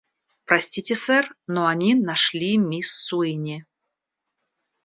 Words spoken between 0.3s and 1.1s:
Простите,